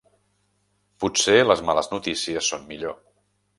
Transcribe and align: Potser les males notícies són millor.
Potser 1.03 1.35
les 1.49 1.63
males 1.69 1.91
notícies 1.93 2.51
són 2.55 2.67
millor. 2.75 3.01